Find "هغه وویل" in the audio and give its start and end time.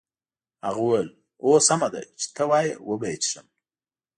0.65-1.09